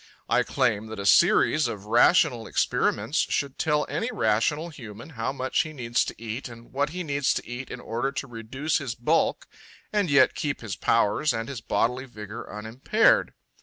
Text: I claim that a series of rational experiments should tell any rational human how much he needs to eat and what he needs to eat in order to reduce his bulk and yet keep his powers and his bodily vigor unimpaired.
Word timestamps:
I 0.27 0.41
claim 0.41 0.87
that 0.87 0.97
a 0.97 1.05
series 1.05 1.67
of 1.67 1.85
rational 1.85 2.47
experiments 2.47 3.19
should 3.19 3.59
tell 3.59 3.85
any 3.87 4.09
rational 4.11 4.69
human 4.69 5.09
how 5.11 5.31
much 5.31 5.61
he 5.61 5.73
needs 5.73 6.03
to 6.05 6.19
eat 6.19 6.49
and 6.49 6.73
what 6.73 6.89
he 6.89 7.03
needs 7.03 7.35
to 7.35 7.47
eat 7.47 7.69
in 7.69 7.79
order 7.79 8.11
to 8.11 8.25
reduce 8.25 8.79
his 8.79 8.95
bulk 8.95 9.45
and 9.93 10.09
yet 10.09 10.33
keep 10.33 10.61
his 10.61 10.75
powers 10.75 11.35
and 11.35 11.47
his 11.49 11.61
bodily 11.61 12.05
vigor 12.05 12.51
unimpaired. 12.51 13.33